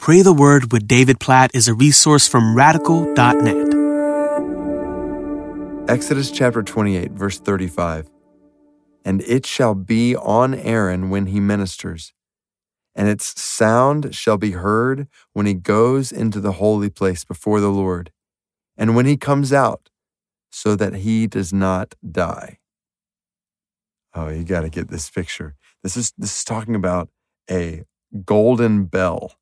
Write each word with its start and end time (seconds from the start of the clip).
Pray 0.00 0.22
the 0.22 0.32
Word 0.32 0.72
with 0.72 0.88
David 0.88 1.20
Platt 1.20 1.50
is 1.52 1.68
a 1.68 1.74
resource 1.74 2.26
from 2.26 2.56
radical.net. 2.56 3.68
Exodus 5.90 6.30
chapter 6.30 6.62
28, 6.62 7.10
verse 7.12 7.38
35. 7.38 8.08
And 9.04 9.20
it 9.20 9.44
shall 9.44 9.74
be 9.74 10.16
on 10.16 10.54
Aaron 10.54 11.10
when 11.10 11.26
he 11.26 11.38
ministers, 11.38 12.14
and 12.94 13.08
its 13.08 13.38
sound 13.38 14.14
shall 14.14 14.38
be 14.38 14.52
heard 14.52 15.06
when 15.34 15.44
he 15.44 15.52
goes 15.52 16.12
into 16.12 16.40
the 16.40 16.52
holy 16.52 16.88
place 16.88 17.22
before 17.22 17.60
the 17.60 17.68
Lord, 17.68 18.10
and 18.78 18.96
when 18.96 19.04
he 19.04 19.18
comes 19.18 19.52
out, 19.52 19.90
so 20.50 20.76
that 20.76 20.94
he 20.94 21.26
does 21.26 21.52
not 21.52 21.94
die. 22.10 22.58
Oh, 24.14 24.30
you 24.30 24.44
got 24.44 24.62
to 24.62 24.70
get 24.70 24.88
this 24.88 25.10
picture. 25.10 25.56
This 25.82 25.94
is 25.98 26.14
this 26.16 26.38
is 26.38 26.44
talking 26.44 26.74
about 26.74 27.10
a 27.50 27.84
golden 28.24 28.86
bell 28.86 29.34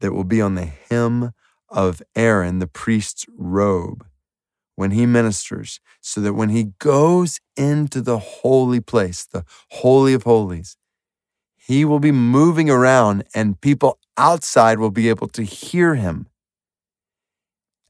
that 0.00 0.12
will 0.12 0.24
be 0.24 0.40
on 0.40 0.54
the 0.54 0.66
hem 0.66 1.32
of 1.68 2.02
Aaron, 2.14 2.58
the 2.58 2.66
priest's 2.66 3.26
robe, 3.36 4.06
when 4.76 4.90
he 4.90 5.06
ministers, 5.06 5.80
so 6.00 6.20
that 6.20 6.34
when 6.34 6.50
he 6.50 6.72
goes 6.78 7.40
into 7.56 8.00
the 8.00 8.18
holy 8.18 8.80
place, 8.80 9.24
the 9.24 9.44
Holy 9.70 10.14
of 10.14 10.24
Holies, 10.24 10.76
he 11.56 11.84
will 11.84 12.00
be 12.00 12.12
moving 12.12 12.68
around 12.68 13.24
and 13.34 13.60
people 13.60 13.98
outside 14.16 14.78
will 14.78 14.90
be 14.90 15.08
able 15.08 15.28
to 15.28 15.42
hear 15.42 15.94
him. 15.94 16.26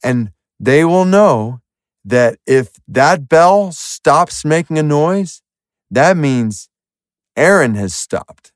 And 0.02 0.32
they 0.60 0.84
will 0.84 1.04
know 1.04 1.60
that 2.04 2.38
if 2.46 2.74
that 2.86 3.28
bell 3.28 3.72
stops 3.72 4.44
making 4.44 4.78
a 4.78 4.82
noise, 4.82 5.42
that 5.90 6.16
means 6.16 6.68
Aaron 7.36 7.74
has 7.74 7.94
stopped, 7.94 8.52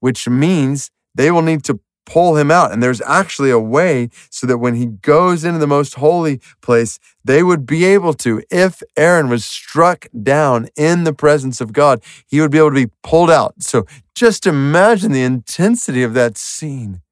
which 0.00 0.28
means 0.28 0.90
they 1.14 1.30
will 1.30 1.42
need 1.42 1.64
to 1.64 1.80
pull 2.08 2.36
him 2.36 2.50
out. 2.50 2.72
And 2.72 2.82
there's 2.82 3.02
actually 3.02 3.50
a 3.50 3.58
way 3.58 4.08
so 4.30 4.46
that 4.46 4.58
when 4.58 4.74
he 4.74 4.86
goes 4.86 5.44
into 5.44 5.58
the 5.58 5.66
most 5.66 5.96
holy 5.96 6.40
place, 6.62 6.98
they 7.22 7.42
would 7.42 7.66
be 7.66 7.84
able 7.84 8.14
to, 8.14 8.42
if 8.50 8.82
Aaron 8.96 9.28
was 9.28 9.44
struck 9.44 10.06
down 10.20 10.68
in 10.74 11.04
the 11.04 11.12
presence 11.12 11.60
of 11.60 11.74
God, 11.74 12.02
he 12.26 12.40
would 12.40 12.50
be 12.50 12.56
able 12.56 12.70
to 12.70 12.86
be 12.86 12.92
pulled 13.02 13.30
out. 13.30 13.62
So 13.62 13.84
just 14.14 14.46
imagine 14.46 15.12
the 15.12 15.22
intensity 15.22 16.02
of 16.02 16.14
that 16.14 16.38
scene. 16.38 17.02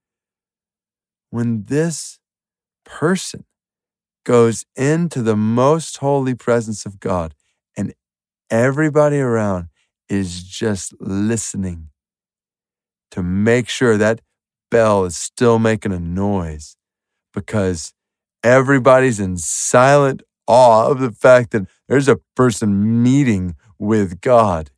When 1.28 1.64
this 1.64 2.18
person 2.86 3.44
goes 4.24 4.64
into 4.76 5.20
the 5.20 5.36
most 5.36 5.98
holy 5.98 6.34
presence 6.34 6.86
of 6.86 6.98
God 7.00 7.34
and 7.76 7.92
everybody 8.50 9.18
around 9.18 9.68
is 10.08 10.42
just 10.42 10.94
listening 11.00 11.90
to 13.10 13.22
make 13.22 13.68
sure 13.68 13.98
that 13.98 14.22
bell 14.70 15.04
is 15.04 15.16
still 15.16 15.58
making 15.58 15.92
a 15.92 16.00
noise 16.00 16.76
because 17.32 17.92
everybody's 18.42 19.20
in 19.20 19.36
silent 19.36 20.22
awe 20.46 20.90
of 20.90 21.00
the 21.00 21.12
fact 21.12 21.50
that 21.50 21.66
there's 21.88 22.08
a 22.08 22.20
person 22.34 23.02
meeting 23.02 23.56
with 23.78 24.20
God 24.20 24.70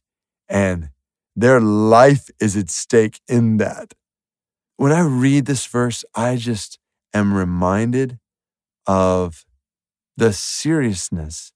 and 0.48 0.91
their 1.36 1.61
life 1.61 2.31
is 2.41 2.56
at 2.56 2.70
stake 2.70 3.20
in 3.28 3.59
that. 3.59 3.94
When 4.77 4.92
I 4.92 5.00
read 5.00 5.47
this 5.47 5.66
verse, 5.66 6.05
I 6.14 6.36
just 6.36 6.78
am 7.14 7.34
reminded 7.34 8.19
of 8.86 9.44
the 10.16 10.33
seriousness, 10.33 11.53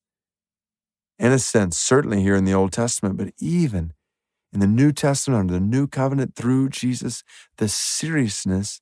in 1.18 1.32
a 1.32 1.38
sense, 1.38 1.78
certainly 1.78 2.22
here 2.22 2.36
in 2.36 2.44
the 2.44 2.54
Old 2.54 2.72
Testament, 2.72 3.16
but 3.16 3.32
even 3.38 3.92
in 4.52 4.60
the 4.60 4.66
New 4.66 4.92
Testament, 4.92 5.40
under 5.40 5.54
the 5.54 5.60
new 5.60 5.86
covenant 5.86 6.34
through 6.34 6.68
Jesus, 6.68 7.24
the 7.56 7.68
seriousness 7.68 8.80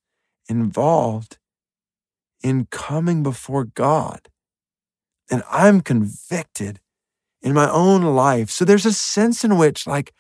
involved 0.49 1.39
in 2.43 2.67
coming 2.71 3.23
before 3.23 3.65
God. 3.65 4.29
And 5.31 5.43
I'm 5.51 5.81
convicted 5.81 6.81
in 7.43 7.55
my 7.55 7.71
own 7.71 8.03
life. 8.03 8.51
So 8.51 8.65
there's 8.65 8.87
a 8.87 8.93
sense 8.93 9.45
in 9.45 9.57
which, 9.57 9.87
like, 9.87 10.13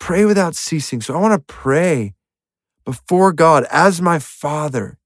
pray 0.00 0.24
without 0.24 0.56
ceasing. 0.56 1.00
So 1.00 1.14
I 1.14 1.20
want 1.20 1.34
to 1.34 1.52
pray 1.52 2.14
before 2.84 3.32
God 3.32 3.66
as 3.70 4.02
my 4.02 4.18
Father. 4.18 4.98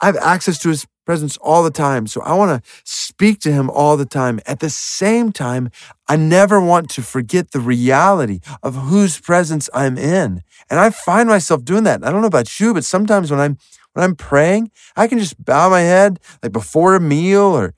I 0.00 0.06
have 0.06 0.16
access 0.16 0.58
to 0.60 0.70
His 0.70 0.86
presence 1.04 1.36
all 1.38 1.62
the 1.62 1.70
time. 1.70 2.06
So 2.06 2.20
I 2.22 2.34
want 2.34 2.62
to 2.62 2.70
speak 2.84 3.40
to 3.40 3.52
him 3.52 3.70
all 3.70 3.96
the 3.96 4.06
time. 4.06 4.40
At 4.46 4.60
the 4.60 4.70
same 4.70 5.32
time, 5.32 5.70
I 6.08 6.16
never 6.16 6.60
want 6.60 6.90
to 6.90 7.02
forget 7.02 7.50
the 7.50 7.60
reality 7.60 8.40
of 8.62 8.74
whose 8.74 9.20
presence 9.20 9.68
I'm 9.74 9.98
in. 9.98 10.42
And 10.70 10.80
I 10.80 10.90
find 10.90 11.28
myself 11.28 11.64
doing 11.64 11.84
that. 11.84 12.04
I 12.04 12.10
don't 12.10 12.20
know 12.20 12.26
about 12.26 12.60
you, 12.60 12.74
but 12.74 12.84
sometimes 12.84 13.30
when 13.30 13.40
I'm 13.40 13.58
when 13.94 14.04
I'm 14.04 14.16
praying, 14.16 14.70
I 14.96 15.06
can 15.06 15.18
just 15.18 15.42
bow 15.44 15.68
my 15.68 15.80
head 15.80 16.18
like 16.42 16.52
before 16.52 16.94
a 16.94 17.00
meal 17.00 17.42
or 17.42 17.74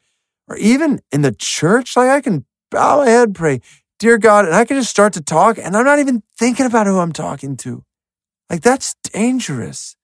or 0.46 0.56
even 0.58 1.00
in 1.10 1.22
the 1.22 1.32
church, 1.32 1.96
like 1.96 2.10
I 2.10 2.20
can 2.20 2.44
bow 2.70 2.98
my 2.98 3.08
head, 3.08 3.34
pray, 3.34 3.60
dear 3.98 4.18
God, 4.18 4.44
and 4.44 4.54
I 4.54 4.64
can 4.64 4.76
just 4.76 4.90
start 4.90 5.14
to 5.14 5.22
talk 5.22 5.58
and 5.58 5.76
I'm 5.76 5.84
not 5.84 5.98
even 5.98 6.22
thinking 6.38 6.66
about 6.66 6.86
who 6.86 6.98
I'm 6.98 7.12
talking 7.12 7.56
to. 7.58 7.82
Like 8.50 8.60
that's 8.60 8.94
dangerous. 9.12 9.96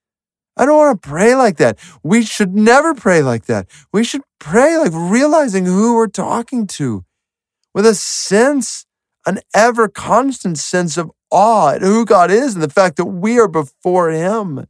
I 0.60 0.66
don't 0.66 0.76
want 0.76 1.00
to 1.00 1.08
pray 1.08 1.34
like 1.34 1.56
that. 1.56 1.78
We 2.02 2.22
should 2.22 2.54
never 2.54 2.92
pray 2.92 3.22
like 3.22 3.46
that. 3.46 3.66
We 3.94 4.04
should 4.04 4.20
pray 4.38 4.76
like 4.76 4.92
realizing 4.92 5.64
who 5.64 5.96
we're 5.96 6.06
talking 6.06 6.66
to 6.66 7.06
with 7.72 7.86
a 7.86 7.94
sense, 7.94 8.84
an 9.24 9.40
ever 9.54 9.88
constant 9.88 10.58
sense 10.58 10.98
of 10.98 11.10
awe 11.30 11.70
at 11.70 11.80
who 11.80 12.04
God 12.04 12.30
is 12.30 12.52
and 12.52 12.62
the 12.62 12.68
fact 12.68 12.96
that 12.98 13.06
we 13.06 13.40
are 13.40 13.48
before 13.48 14.10
Him. 14.10 14.66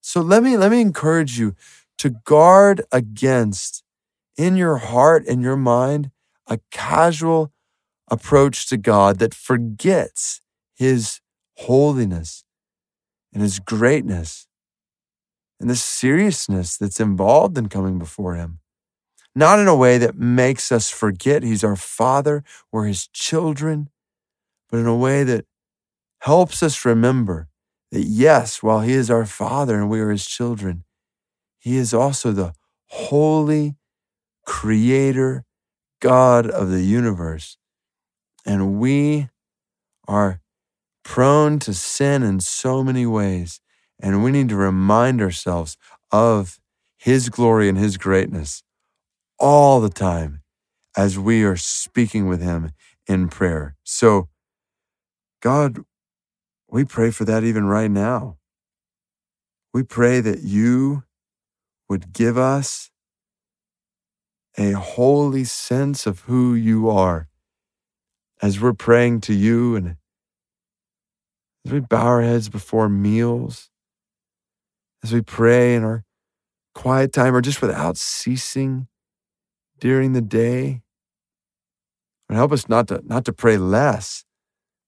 So 0.00 0.20
let 0.20 0.44
me, 0.44 0.56
let 0.56 0.70
me 0.70 0.80
encourage 0.80 1.40
you 1.40 1.56
to 1.98 2.10
guard 2.10 2.82
against 2.92 3.82
in 4.36 4.56
your 4.56 4.76
heart 4.76 5.24
and 5.26 5.42
your 5.42 5.56
mind 5.56 6.12
a 6.46 6.60
casual 6.70 7.52
approach 8.08 8.68
to 8.68 8.76
God 8.76 9.18
that 9.18 9.34
forgets 9.34 10.40
His 10.76 11.20
holiness 11.56 12.44
and 13.32 13.42
His 13.42 13.58
greatness 13.58 14.46
and 15.62 15.70
the 15.70 15.76
seriousness 15.76 16.76
that's 16.76 16.98
involved 16.98 17.56
in 17.56 17.68
coming 17.68 17.96
before 17.98 18.34
Him. 18.34 18.58
Not 19.34 19.60
in 19.60 19.68
a 19.68 19.76
way 19.76 19.96
that 19.96 20.16
makes 20.16 20.72
us 20.72 20.90
forget 20.90 21.44
He's 21.44 21.62
our 21.64 21.76
Father, 21.76 22.42
we're 22.72 22.86
His 22.86 23.06
children, 23.06 23.88
but 24.68 24.78
in 24.78 24.86
a 24.86 24.96
way 24.96 25.22
that 25.22 25.46
helps 26.22 26.64
us 26.64 26.84
remember 26.84 27.48
that 27.92 28.02
yes, 28.02 28.60
while 28.62 28.80
He 28.80 28.92
is 28.92 29.08
our 29.08 29.24
Father 29.24 29.76
and 29.76 29.88
we 29.88 30.00
are 30.00 30.10
His 30.10 30.26
children, 30.26 30.84
He 31.60 31.76
is 31.76 31.94
also 31.94 32.32
the 32.32 32.54
holy 32.88 33.76
creator, 34.44 35.44
God 36.00 36.50
of 36.50 36.70
the 36.70 36.82
universe. 36.82 37.56
And 38.44 38.80
we 38.80 39.28
are 40.08 40.40
prone 41.04 41.60
to 41.60 41.72
sin 41.72 42.24
in 42.24 42.40
so 42.40 42.82
many 42.82 43.06
ways. 43.06 43.61
And 44.02 44.24
we 44.24 44.32
need 44.32 44.48
to 44.48 44.56
remind 44.56 45.22
ourselves 45.22 45.76
of 46.10 46.58
His 46.98 47.28
glory 47.28 47.68
and 47.68 47.78
His 47.78 47.96
greatness 47.96 48.64
all 49.38 49.80
the 49.80 49.88
time 49.88 50.42
as 50.96 51.18
we 51.18 51.44
are 51.44 51.56
speaking 51.56 52.26
with 52.26 52.42
Him 52.42 52.72
in 53.06 53.28
prayer. 53.28 53.76
So, 53.84 54.28
God, 55.40 55.78
we 56.68 56.84
pray 56.84 57.10
for 57.12 57.24
that 57.24 57.44
even 57.44 57.64
right 57.66 57.90
now. 57.90 58.38
We 59.72 59.84
pray 59.84 60.20
that 60.20 60.42
you 60.42 61.04
would 61.88 62.12
give 62.12 62.36
us 62.36 62.90
a 64.58 64.72
holy 64.72 65.44
sense 65.44 66.06
of 66.06 66.20
who 66.20 66.54
you 66.54 66.90
are 66.90 67.28
as 68.42 68.60
we're 68.60 68.72
praying 68.72 69.20
to 69.22 69.32
you 69.32 69.76
and 69.76 69.96
as 71.64 71.72
we 71.72 71.80
bow 71.80 72.04
our 72.04 72.22
heads 72.22 72.48
before 72.48 72.88
meals 72.88 73.70
as 75.02 75.12
we 75.12 75.20
pray 75.20 75.74
in 75.74 75.84
our 75.84 76.04
quiet 76.74 77.12
time 77.12 77.34
or 77.34 77.40
just 77.40 77.60
without 77.60 77.96
ceasing 77.96 78.86
during 79.78 80.12
the 80.12 80.22
day. 80.22 80.82
And 82.28 82.36
help 82.36 82.52
us 82.52 82.68
not 82.68 82.88
to 82.88 83.02
not 83.04 83.24
to 83.26 83.32
pray 83.32 83.58
less, 83.58 84.24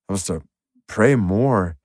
help 0.09 0.17
us 0.17 0.27
to 0.27 0.43
pray 0.87 1.15
more, 1.15 1.77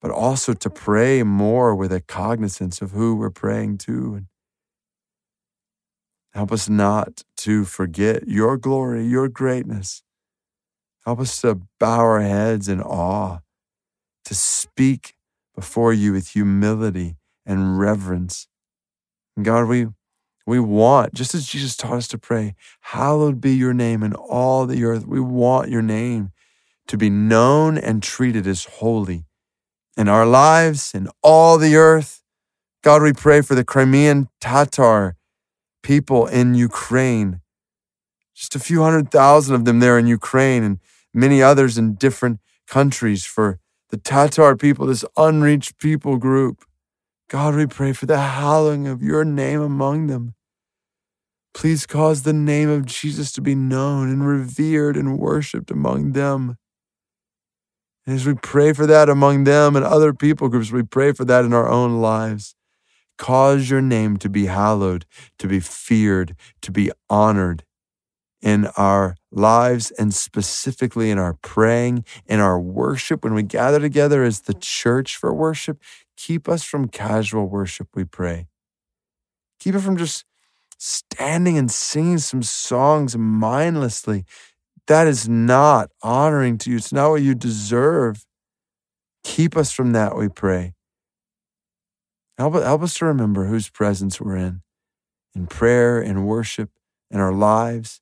but 0.00 0.10
also 0.10 0.52
to 0.54 0.70
pray 0.70 1.22
more 1.22 1.74
with 1.74 1.92
a 1.92 2.00
cognizance 2.00 2.82
of 2.82 2.90
who 2.90 3.14
we're 3.14 3.30
praying 3.30 3.78
to. 3.78 4.14
And 4.14 4.26
help 6.32 6.50
us 6.50 6.68
not 6.68 7.22
to 7.38 7.64
forget 7.64 8.26
your 8.26 8.56
glory, 8.56 9.06
your 9.06 9.28
greatness. 9.28 10.02
Help 11.04 11.20
us 11.20 11.40
to 11.42 11.60
bow 11.78 12.00
our 12.00 12.20
heads 12.20 12.68
in 12.68 12.80
awe, 12.80 13.38
to 14.24 14.34
speak 14.34 15.14
before 15.54 15.92
you 15.92 16.12
with 16.12 16.28
humility 16.28 17.16
and 17.50 17.78
reverence. 17.78 18.46
God, 19.40 19.68
we 19.68 19.88
we 20.46 20.58
want, 20.58 21.14
just 21.14 21.34
as 21.34 21.46
Jesus 21.46 21.76
taught 21.76 21.98
us 21.98 22.08
to 22.08 22.18
pray, 22.18 22.54
hallowed 22.80 23.40
be 23.40 23.54
your 23.54 23.74
name 23.74 24.02
in 24.02 24.14
all 24.14 24.66
the 24.66 24.82
earth. 24.84 25.06
We 25.06 25.20
want 25.20 25.70
your 25.70 25.82
name 25.82 26.32
to 26.88 26.96
be 26.96 27.10
known 27.10 27.78
and 27.78 28.02
treated 28.02 28.46
as 28.46 28.64
holy 28.64 29.26
in 29.96 30.08
our 30.08 30.26
lives, 30.26 30.92
in 30.94 31.08
all 31.22 31.58
the 31.58 31.76
earth, 31.76 32.22
God, 32.82 33.02
we 33.02 33.12
pray 33.12 33.42
for 33.42 33.54
the 33.54 33.64
Crimean 33.64 34.28
Tatar 34.40 35.16
people 35.82 36.26
in 36.26 36.54
Ukraine. 36.54 37.42
Just 38.34 38.56
a 38.56 38.58
few 38.58 38.82
hundred 38.82 39.10
thousand 39.10 39.54
of 39.54 39.66
them 39.66 39.80
there 39.80 39.98
in 39.98 40.06
Ukraine 40.06 40.62
and 40.62 40.78
many 41.12 41.42
others 41.42 41.76
in 41.76 41.96
different 41.96 42.40
countries 42.66 43.26
for 43.26 43.58
the 43.90 43.98
Tatar 43.98 44.56
people, 44.56 44.86
this 44.86 45.04
unreached 45.16 45.78
people 45.78 46.16
group. 46.16 46.64
God, 47.30 47.54
we 47.54 47.66
pray 47.66 47.92
for 47.92 48.06
the 48.06 48.18
hallowing 48.18 48.88
of 48.88 49.04
your 49.04 49.24
name 49.24 49.60
among 49.60 50.08
them. 50.08 50.34
Please 51.54 51.86
cause 51.86 52.24
the 52.24 52.32
name 52.32 52.68
of 52.68 52.86
Jesus 52.86 53.30
to 53.32 53.40
be 53.40 53.54
known 53.54 54.10
and 54.10 54.26
revered 54.26 54.96
and 54.96 55.16
worshiped 55.16 55.70
among 55.70 56.10
them. 56.10 56.56
And 58.04 58.16
as 58.16 58.26
we 58.26 58.34
pray 58.34 58.72
for 58.72 58.84
that 58.84 59.08
among 59.08 59.44
them 59.44 59.76
and 59.76 59.84
other 59.84 60.12
people 60.12 60.48
groups, 60.48 60.72
we 60.72 60.82
pray 60.82 61.12
for 61.12 61.24
that 61.24 61.44
in 61.44 61.52
our 61.52 61.68
own 61.68 62.00
lives. 62.00 62.56
Cause 63.16 63.70
your 63.70 63.80
name 63.80 64.16
to 64.16 64.28
be 64.28 64.46
hallowed, 64.46 65.06
to 65.38 65.46
be 65.46 65.60
feared, 65.60 66.34
to 66.62 66.72
be 66.72 66.90
honored 67.08 67.62
in 68.42 68.66
our 68.76 69.16
lives 69.30 69.90
and 69.92 70.14
specifically 70.14 71.10
in 71.10 71.18
our 71.18 71.34
praying, 71.34 72.04
in 72.26 72.40
our 72.40 72.58
worship. 72.58 73.22
When 73.22 73.34
we 73.34 73.42
gather 73.42 73.78
together 73.78 74.24
as 74.24 74.40
the 74.40 74.54
church 74.54 75.16
for 75.16 75.32
worship, 75.32 75.80
keep 76.20 76.48
us 76.48 76.62
from 76.62 76.88
casual 76.88 77.48
worship, 77.48 77.88
we 77.94 78.04
pray. 78.04 78.46
Keep 79.58 79.76
it 79.76 79.80
from 79.80 79.96
just 79.96 80.24
standing 80.78 81.56
and 81.56 81.70
singing 81.70 82.18
some 82.18 82.42
songs 82.42 83.16
mindlessly. 83.16 84.24
That 84.86 85.06
is 85.06 85.28
not 85.28 85.90
honoring 86.02 86.58
to 86.58 86.70
you. 86.70 86.76
It's 86.76 86.92
not 86.92 87.10
what 87.10 87.22
you 87.22 87.34
deserve. 87.34 88.26
Keep 89.24 89.56
us 89.56 89.72
from 89.72 89.92
that, 89.92 90.16
we 90.16 90.28
pray. 90.28 90.74
Help, 92.36 92.54
help 92.54 92.82
us 92.82 92.94
to 92.94 93.06
remember 93.06 93.46
whose 93.46 93.68
presence 93.68 94.20
we're 94.20 94.36
in, 94.36 94.62
in 95.34 95.46
prayer, 95.46 96.00
in 96.00 96.24
worship, 96.24 96.70
in 97.10 97.20
our 97.20 97.32
lives. 97.32 98.00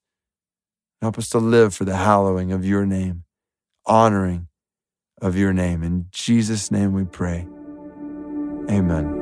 Help 1.02 1.18
us 1.18 1.28
to 1.30 1.38
live 1.38 1.74
for 1.74 1.84
the 1.84 1.96
hallowing 1.96 2.52
of 2.52 2.64
your 2.64 2.84
name, 2.84 3.24
honoring 3.86 4.48
of 5.20 5.36
your 5.36 5.52
name. 5.52 5.82
In 5.82 6.06
Jesus' 6.10 6.70
name 6.70 6.92
we 6.92 7.04
pray. 7.04 7.46
Amen. 8.70 9.17